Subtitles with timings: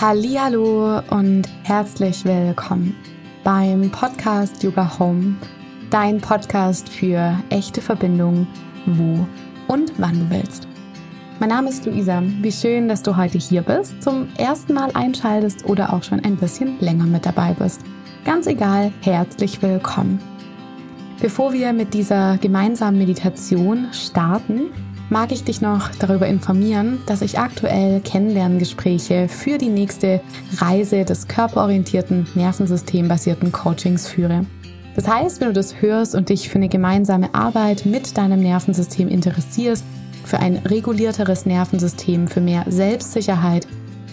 [0.00, 2.96] Hallo und herzlich willkommen
[3.44, 5.36] beim Podcast Yoga Home,
[5.90, 8.46] dein Podcast für echte Verbindung,
[8.86, 9.26] wo
[9.68, 10.66] und wann du willst.
[11.38, 12.22] Mein Name ist Luisa.
[12.40, 16.36] Wie schön, dass du heute hier bist, zum ersten Mal einschaltest oder auch schon ein
[16.36, 17.82] bisschen länger mit dabei bist.
[18.24, 20.18] Ganz egal, herzlich willkommen.
[21.20, 24.70] Bevor wir mit dieser gemeinsamen Meditation starten,
[25.10, 30.20] mag ich dich noch darüber informieren, dass ich aktuell Kennenlerngespräche für die nächste
[30.58, 34.46] Reise des körperorientierten, nervensystembasierten Coachings führe.
[34.94, 39.08] Das heißt, wenn du das hörst und dich für eine gemeinsame Arbeit mit deinem Nervensystem
[39.08, 39.84] interessierst,
[40.24, 43.66] für ein regulierteres Nervensystem, für mehr Selbstsicherheit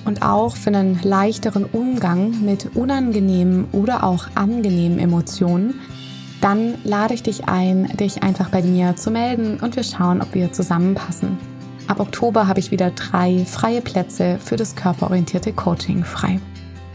[0.05, 5.75] und auch für einen leichteren Umgang mit unangenehmen oder auch angenehmen Emotionen,
[6.41, 10.33] dann lade ich dich ein, dich einfach bei mir zu melden und wir schauen, ob
[10.33, 11.37] wir zusammenpassen.
[11.87, 16.39] Ab Oktober habe ich wieder drei freie Plätze für das körperorientierte Coaching frei.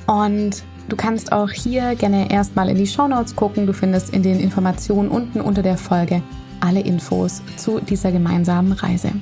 [0.07, 3.67] Und du kannst auch hier gerne erstmal in die Show Notes gucken.
[3.67, 6.23] Du findest in den Informationen unten unter der Folge
[6.61, 9.13] alle Infos zu dieser gemeinsamen Reise.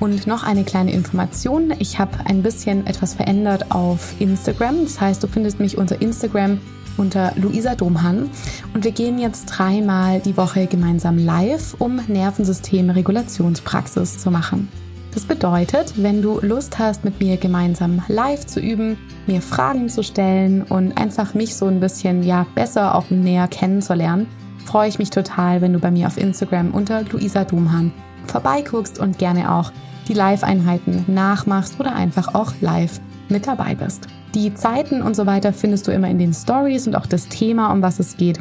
[0.00, 1.74] Und noch eine kleine Information.
[1.78, 4.84] Ich habe ein bisschen etwas verändert auf Instagram.
[4.84, 6.58] Das heißt, du findest mich unter Instagram
[6.96, 8.30] unter Luisa Domhan
[8.74, 14.68] und wir gehen jetzt dreimal die Woche gemeinsam live, um Nervensystem-Regulationspraxis zu machen.
[15.12, 18.96] Das bedeutet, wenn du Lust hast, mit mir gemeinsam live zu üben,
[19.26, 24.28] mir Fragen zu stellen und einfach mich so ein bisschen ja besser auch näher kennenzulernen,
[24.64, 27.92] freue ich mich total, wenn du bei mir auf Instagram unter Luisa Domhan
[28.26, 29.72] vorbeiguckst und gerne auch
[30.06, 34.06] die Live-Einheiten nachmachst oder einfach auch live mit dabei bist.
[34.34, 37.72] Die Zeiten und so weiter findest du immer in den Stories und auch das Thema,
[37.72, 38.38] um was es geht.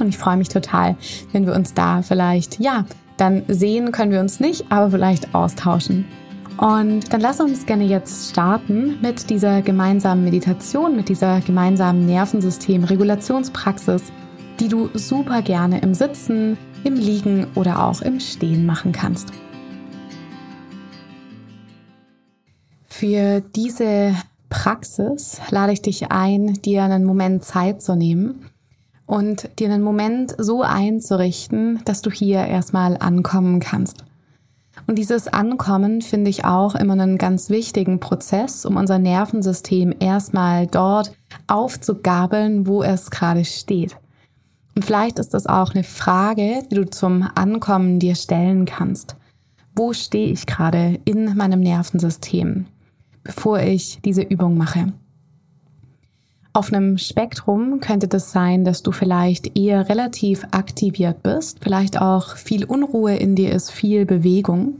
[0.00, 0.96] Und ich freue mich total,
[1.32, 2.84] wenn wir uns da vielleicht, ja,
[3.16, 6.04] dann sehen können wir uns nicht, aber vielleicht austauschen.
[6.56, 14.12] Und dann lass uns gerne jetzt starten mit dieser gemeinsamen Meditation, mit dieser gemeinsamen Nervensystem-Regulationspraxis,
[14.60, 19.32] die du super gerne im Sitzen, im Liegen oder auch im Stehen machen kannst.
[22.86, 24.14] Für diese
[24.54, 28.46] Praxis lade ich dich ein, dir einen Moment Zeit zu nehmen
[29.04, 34.04] und dir einen Moment so einzurichten, dass du hier erstmal ankommen kannst.
[34.86, 40.68] Und dieses Ankommen finde ich auch immer einen ganz wichtigen Prozess, um unser Nervensystem erstmal
[40.68, 41.12] dort
[41.48, 43.96] aufzugabeln, wo es gerade steht.
[44.76, 49.16] Und vielleicht ist das auch eine Frage, die du zum Ankommen dir stellen kannst.
[49.74, 52.66] Wo stehe ich gerade in meinem Nervensystem?
[53.24, 54.92] Bevor ich diese Übung mache.
[56.56, 62.36] Auf einem Spektrum könnte das sein, dass du vielleicht eher relativ aktiviert bist, vielleicht auch
[62.36, 64.76] viel Unruhe in dir ist, viel Bewegung.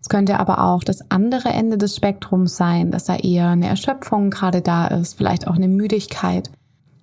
[0.00, 4.30] Es könnte aber auch das andere Ende des Spektrums sein, dass da eher eine Erschöpfung
[4.30, 6.52] gerade da ist, vielleicht auch eine Müdigkeit.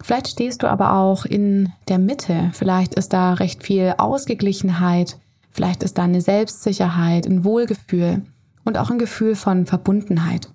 [0.02, 5.18] Vielleicht stehst du aber auch in der Mitte, vielleicht ist da recht viel Ausgeglichenheit,
[5.52, 8.22] vielleicht ist da eine Selbstsicherheit, ein Wohlgefühl
[8.66, 10.50] und auch ein Gefühl von Verbundenheit.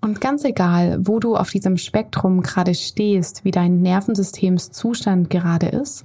[0.00, 6.04] Und ganz egal, wo du auf diesem Spektrum gerade stehst, wie dein Nervensystemszustand gerade ist,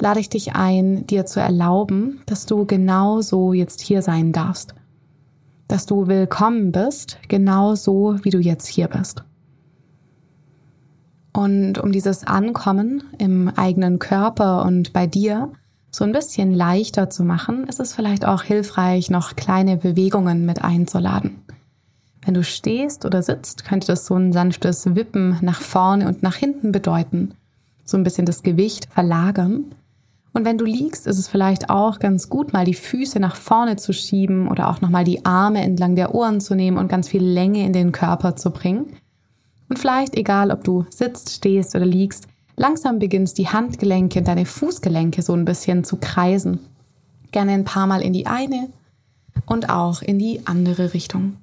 [0.00, 4.74] lade ich dich ein, dir zu erlauben, dass du genau so jetzt hier sein darfst.
[5.66, 9.24] Dass du willkommen bist, genau so, wie du jetzt hier bist.
[11.32, 15.52] Und um dieses Ankommen im eigenen Körper und bei dir
[15.98, 20.62] so ein bisschen leichter zu machen, ist es vielleicht auch hilfreich, noch kleine Bewegungen mit
[20.62, 21.42] einzuladen.
[22.24, 26.36] Wenn du stehst oder sitzt, könnte das so ein sanftes Wippen nach vorne und nach
[26.36, 27.34] hinten bedeuten.
[27.84, 29.64] So ein bisschen das Gewicht verlagern.
[30.32, 33.74] Und wenn du liegst, ist es vielleicht auch ganz gut, mal die Füße nach vorne
[33.74, 37.24] zu schieben oder auch nochmal die Arme entlang der Ohren zu nehmen und ganz viel
[37.24, 38.86] Länge in den Körper zu bringen.
[39.68, 45.22] Und vielleicht, egal ob du sitzt, stehst oder liegst, Langsam beginnst die Handgelenke deine Fußgelenke
[45.22, 46.58] so ein bisschen zu kreisen.
[47.30, 48.68] Gerne ein paar Mal in die eine
[49.46, 51.36] und auch in die andere Richtung.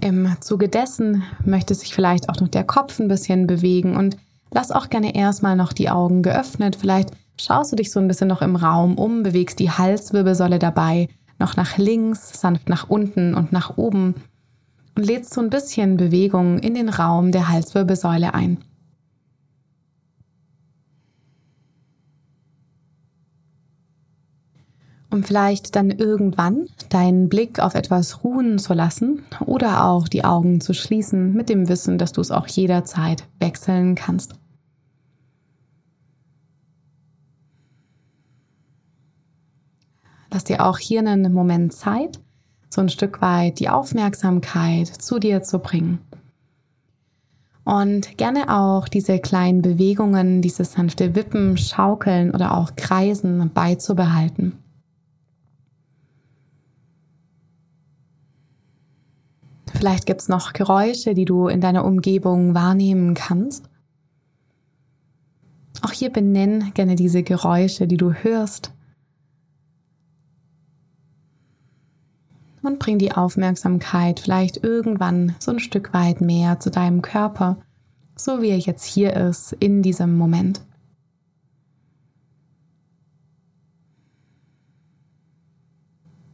[0.00, 4.16] Im Zuge dessen möchte sich vielleicht auch noch der Kopf ein bisschen bewegen und
[4.50, 6.74] lass auch gerne erstmal noch die Augen geöffnet.
[6.74, 11.08] Vielleicht schaust du dich so ein bisschen noch im Raum um, bewegst die Halswirbelsäule dabei
[11.38, 14.16] noch nach links, sanft nach unten und nach oben
[14.94, 18.58] und lädst so ein bisschen Bewegung in den Raum der Halswirbelsäule ein.
[25.10, 30.60] Um vielleicht dann irgendwann deinen Blick auf etwas ruhen zu lassen oder auch die Augen
[30.60, 34.34] zu schließen mit dem Wissen, dass du es auch jederzeit wechseln kannst.
[40.34, 42.20] lass dir auch hier einen Moment Zeit,
[42.74, 45.98] so ein Stück weit die Aufmerksamkeit zu dir zu bringen.
[47.64, 54.58] Und gerne auch diese kleinen Bewegungen, dieses sanfte Wippen, Schaukeln oder auch Kreisen beizubehalten.
[59.72, 63.68] Vielleicht gibt es noch Geräusche, die du in deiner Umgebung wahrnehmen kannst.
[65.82, 68.72] Auch hier benenn gerne diese Geräusche, die du hörst.
[72.64, 77.58] Und bring die Aufmerksamkeit vielleicht irgendwann so ein Stück weit mehr zu deinem Körper,
[78.16, 80.62] so wie er jetzt hier ist, in diesem Moment.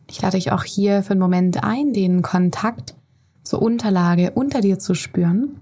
[0.08, 2.94] Ich lade dich auch hier für einen Moment ein, den Kontakt
[3.42, 5.58] zur Unterlage unter dir zu spüren,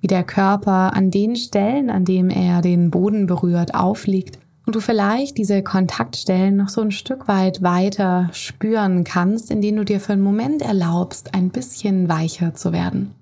[0.00, 4.80] wie der Körper an den Stellen, an dem er den Boden berührt, aufliegt und du
[4.80, 10.14] vielleicht diese Kontaktstellen noch so ein Stück weit weiter spüren kannst, indem du dir für
[10.14, 13.14] einen Moment erlaubst, ein bisschen weicher zu werden.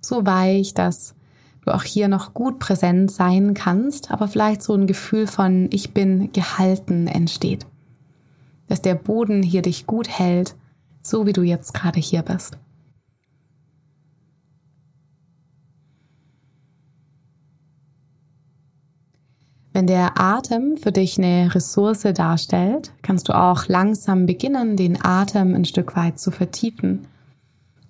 [0.00, 1.14] So weich, dass
[1.64, 5.94] du auch hier noch gut präsent sein kannst, aber vielleicht so ein Gefühl von ich
[5.94, 7.66] bin gehalten entsteht.
[8.66, 10.56] Dass der Boden hier dich gut hält,
[11.02, 12.58] so wie du jetzt gerade hier bist.
[19.74, 25.54] Wenn der Atem für dich eine Ressource darstellt, kannst du auch langsam beginnen, den Atem
[25.54, 27.06] ein Stück weit zu vertiefen.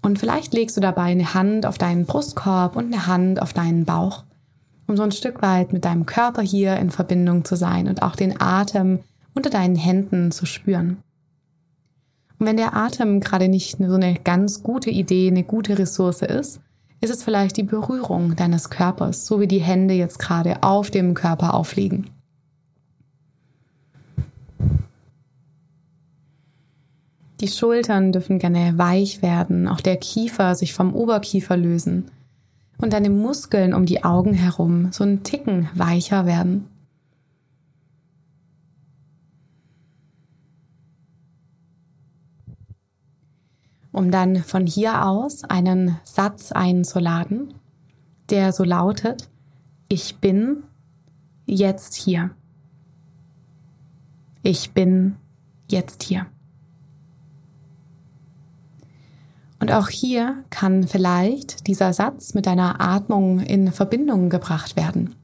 [0.01, 3.85] Und vielleicht legst du dabei eine Hand auf deinen Brustkorb und eine Hand auf deinen
[3.85, 4.23] Bauch,
[4.87, 8.15] um so ein Stück weit mit deinem Körper hier in Verbindung zu sein und auch
[8.15, 9.01] den Atem
[9.35, 10.99] unter deinen Händen zu spüren.
[12.39, 16.61] Und wenn der Atem gerade nicht so eine ganz gute Idee, eine gute Ressource ist,
[17.03, 21.15] ist es vielleicht die Berührung deines Körpers, so wie die Hände jetzt gerade auf dem
[21.15, 22.09] Körper aufliegen.
[27.41, 32.09] Die Schultern dürfen gerne weich werden, auch der Kiefer sich vom Oberkiefer lösen
[32.79, 36.69] und deine Muskeln um die Augen herum so ein Ticken weicher werden.
[43.93, 47.55] Um dann von hier aus einen Satz einzuladen,
[48.31, 49.29] der so lautet,
[49.89, 50.65] ich bin
[51.45, 52.31] jetzt hier.
[54.43, 55.17] Ich bin
[55.71, 56.27] jetzt hier.
[59.61, 65.15] Und auch hier kann vielleicht dieser Satz mit deiner Atmung in Verbindung gebracht werden.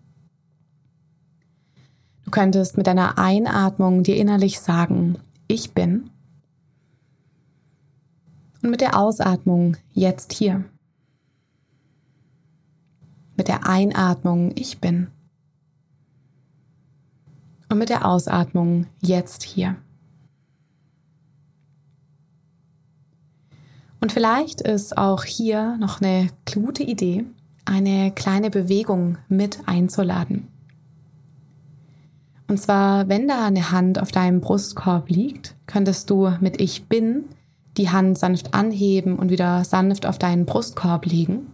[2.25, 5.19] Du könntest mit deiner Einatmung dir innerlich sagen,
[5.49, 6.11] ich bin
[8.63, 10.65] und mit der Ausatmung jetzt hier.
[13.37, 15.09] Mit der Einatmung ich bin.
[17.69, 19.77] Und mit der Ausatmung jetzt hier.
[24.01, 27.25] Und vielleicht ist auch hier noch eine gute Idee,
[27.65, 30.49] eine kleine Bewegung mit einzuladen.
[32.47, 37.25] Und zwar, wenn da eine Hand auf deinem Brustkorb liegt, könntest du mit Ich bin
[37.79, 41.53] die Hand sanft anheben und wieder sanft auf deinen Brustkorb legen.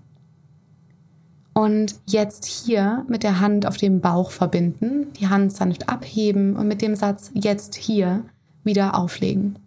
[1.52, 6.66] Und jetzt hier mit der Hand auf dem Bauch verbinden, die Hand sanft abheben und
[6.66, 8.24] mit dem Satz jetzt hier
[8.64, 9.58] wieder auflegen.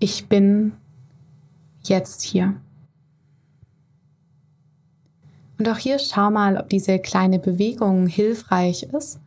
[0.00, 0.72] Ich bin
[1.84, 2.54] jetzt hier.
[5.58, 9.20] Und auch hier schau mal, ob diese kleine Bewegung hilfreich ist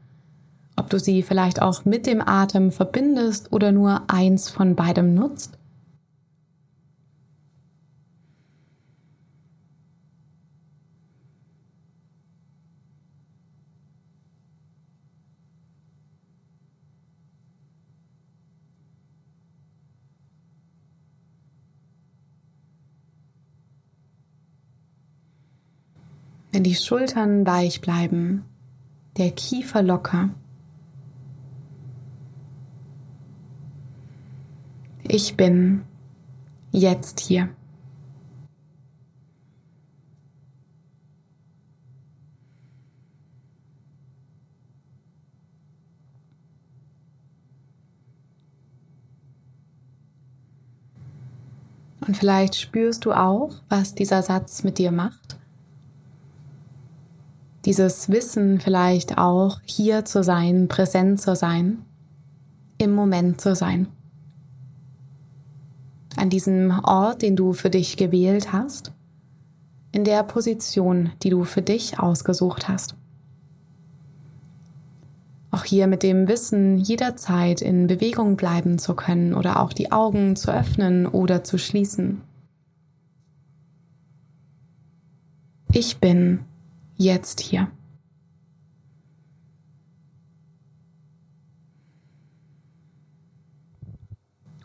[0.77, 5.57] ob du sie vielleicht auch mit dem Atem verbindest oder nur eins von beidem nutzt.
[26.51, 28.43] Wenn die Schultern weich bleiben,
[29.17, 30.29] der Kiefer locker,
[35.19, 35.81] Ich bin
[36.71, 37.49] jetzt hier.
[52.05, 55.39] Und vielleicht spürst du auch, was dieser Satz mit dir macht.
[57.65, 61.79] Dieses Wissen vielleicht auch, hier zu sein, präsent zu sein,
[62.77, 63.87] im Moment zu sein
[66.17, 68.91] an diesem Ort, den du für dich gewählt hast,
[69.91, 72.95] in der Position, die du für dich ausgesucht hast.
[75.51, 80.35] Auch hier mit dem Wissen, jederzeit in Bewegung bleiben zu können oder auch die Augen
[80.35, 82.21] zu öffnen oder zu schließen.
[85.71, 86.39] Ich bin
[86.95, 87.71] jetzt hier.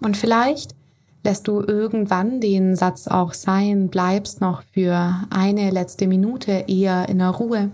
[0.01, 0.75] Und vielleicht
[1.25, 7.19] lässt du irgendwann den Satz auch sein, bleibst noch für eine letzte Minute eher in
[7.19, 7.71] der Ruhe.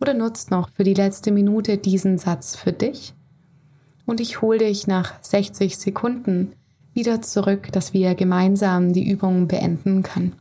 [0.00, 3.14] Oder nutzt noch für die letzte Minute diesen Satz für dich.
[4.04, 6.52] Und ich hole dich nach 60 Sekunden
[6.92, 10.34] wieder zurück, dass wir gemeinsam die Übung beenden können.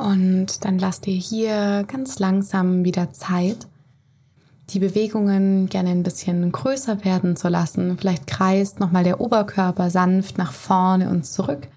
[0.00, 3.68] Und dann lass dir hier ganz langsam wieder Zeit,
[4.70, 7.98] die Bewegungen gerne ein bisschen größer werden zu lassen.
[7.98, 11.68] Vielleicht kreist nochmal der Oberkörper sanft nach vorne und zurück.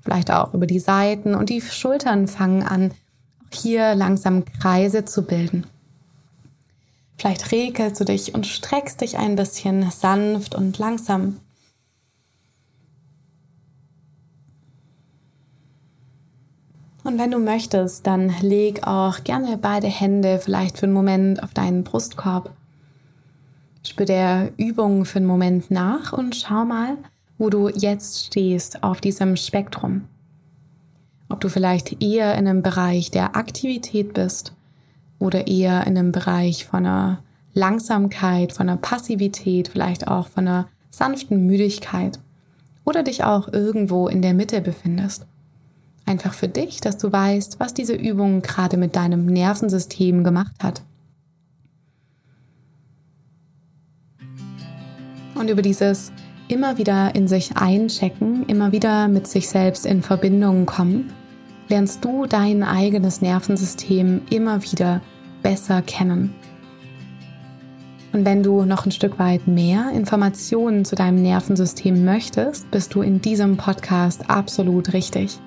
[0.00, 2.92] Vielleicht auch über die Seiten und die Schultern fangen an,
[3.52, 5.66] hier langsam Kreise zu bilden.
[7.18, 11.40] Vielleicht regelst du dich und streckst dich ein bisschen sanft und langsam.
[17.06, 21.54] Und wenn du möchtest, dann leg auch gerne beide Hände vielleicht für einen Moment auf
[21.54, 22.50] deinen Brustkorb.
[23.84, 26.98] Spür der Übung für einen Moment nach und schau mal,
[27.38, 30.02] wo du jetzt stehst auf diesem Spektrum.
[31.28, 34.52] Ob du vielleicht eher in einem Bereich der Aktivität bist
[35.20, 37.22] oder eher in einem Bereich von einer
[37.54, 42.18] Langsamkeit, von einer Passivität, vielleicht auch von einer sanften Müdigkeit
[42.84, 45.24] oder dich auch irgendwo in der Mitte befindest.
[46.06, 50.82] Einfach für dich, dass du weißt, was diese Übung gerade mit deinem Nervensystem gemacht hat.
[55.34, 56.12] Und über dieses
[56.48, 61.12] immer wieder in sich einchecken, immer wieder mit sich selbst in Verbindung kommen,
[61.68, 65.00] lernst du dein eigenes Nervensystem immer wieder
[65.42, 66.34] besser kennen.
[68.12, 73.02] Und wenn du noch ein Stück weit mehr Informationen zu deinem Nervensystem möchtest, bist du
[73.02, 75.38] in diesem Podcast absolut richtig.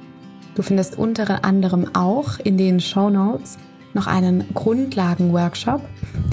[0.60, 3.58] Du findest unter anderem auch in den Show Notes
[3.94, 5.80] noch einen Grundlagen-Workshop,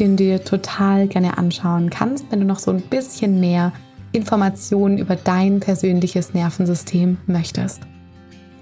[0.01, 3.73] den du dir total gerne anschauen kannst, wenn du noch so ein bisschen mehr
[4.11, 7.83] Informationen über dein persönliches Nervensystem möchtest.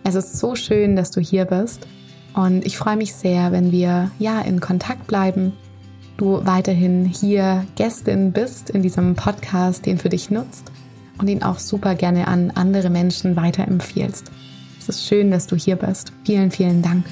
[0.05, 1.89] Es ist so schön, dass du hier bist
[2.35, 5.55] und ich freue mich sehr, wenn wir ja in Kontakt bleiben.
[6.19, 10.71] Du weiterhin hier Gästin bist in diesem Podcast, den für dich nutzt
[11.17, 14.31] und ihn auch super gerne an andere Menschen weiterempfiehlst.
[14.87, 16.13] Es ist schön, dass du hier bist.
[16.25, 17.07] Vielen, vielen Dank.